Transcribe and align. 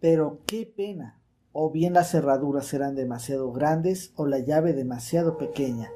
Pero 0.00 0.40
qué 0.46 0.64
pena. 0.64 1.18
O 1.52 1.70
bien 1.70 1.92
las 1.92 2.10
cerraduras 2.10 2.72
eran 2.72 2.94
demasiado 2.94 3.50
grandes 3.52 4.12
o 4.16 4.26
la 4.26 4.38
llave 4.38 4.72
demasiado 4.72 5.38
pequeña. 5.38 5.90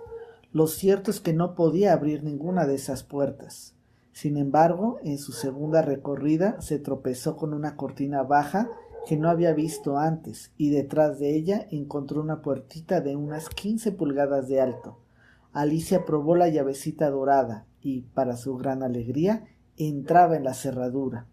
Lo 0.52 0.66
cierto 0.66 1.10
es 1.10 1.20
que 1.20 1.32
no 1.32 1.54
podía 1.54 1.92
abrir 1.92 2.24
ninguna 2.24 2.66
de 2.66 2.74
esas 2.74 3.04
puertas. 3.04 3.74
Sin 4.12 4.36
embargo, 4.36 4.98
en 5.02 5.18
su 5.18 5.32
segunda 5.32 5.82
recorrida 5.82 6.60
se 6.60 6.78
tropezó 6.78 7.36
con 7.36 7.54
una 7.54 7.76
cortina 7.76 8.22
baja 8.22 8.68
que 9.06 9.16
no 9.16 9.28
había 9.30 9.52
visto 9.52 9.98
antes 9.98 10.52
y 10.56 10.70
detrás 10.70 11.18
de 11.18 11.34
ella 11.34 11.66
encontró 11.70 12.20
una 12.20 12.42
puertita 12.42 13.00
de 13.00 13.16
unas 13.16 13.48
quince 13.48 13.92
pulgadas 13.92 14.48
de 14.48 14.60
alto. 14.60 14.98
Alicia 15.52 16.04
probó 16.04 16.34
la 16.36 16.48
llavecita 16.48 17.10
dorada 17.10 17.66
y, 17.80 18.02
para 18.14 18.36
su 18.36 18.56
gran 18.56 18.82
alegría, 18.82 19.44
entraba 19.76 20.36
en 20.36 20.44
la 20.44 20.54
cerradura. 20.54 21.26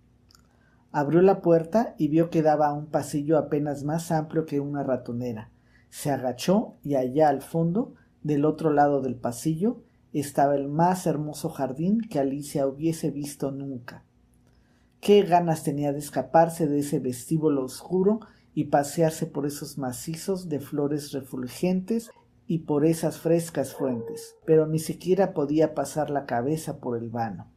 Abrió 0.91 1.21
la 1.21 1.41
puerta 1.41 1.93
y 1.97 2.07
vio 2.07 2.29
que 2.29 2.41
daba 2.41 2.67
a 2.67 2.73
un 2.73 2.87
pasillo 2.87 3.37
apenas 3.37 3.83
más 3.83 4.11
amplio 4.11 4.45
que 4.45 4.59
una 4.59 4.83
ratonera. 4.83 5.51
Se 5.89 6.11
agachó 6.11 6.75
y 6.83 6.95
allá 6.95 7.29
al 7.29 7.41
fondo, 7.41 7.93
del 8.23 8.45
otro 8.45 8.71
lado 8.71 9.01
del 9.01 9.15
pasillo, 9.15 9.83
estaba 10.13 10.55
el 10.55 10.67
más 10.67 11.05
hermoso 11.05 11.49
jardín 11.49 12.01
que 12.01 12.19
Alicia 12.19 12.67
hubiese 12.67 13.11
visto 13.11 13.51
nunca. 13.51 14.03
Qué 14.99 15.21
ganas 15.21 15.63
tenía 15.63 15.93
de 15.93 15.99
escaparse 15.99 16.67
de 16.67 16.79
ese 16.79 16.99
vestíbulo 16.99 17.63
oscuro 17.63 18.19
y 18.53 18.65
pasearse 18.65 19.27
por 19.27 19.45
esos 19.45 19.77
macizos 19.77 20.49
de 20.49 20.59
flores 20.59 21.11
refulgentes 21.11 22.09
y 22.47 22.59
por 22.59 22.83
esas 22.83 23.19
frescas 23.19 23.75
fuentes, 23.75 24.35
pero 24.45 24.65
ni 24.65 24.79
siquiera 24.79 25.33
podía 25.33 25.75
pasar 25.75 26.09
la 26.09 26.25
cabeza 26.25 26.79
por 26.79 26.97
el 26.97 27.09
vano. 27.09 27.47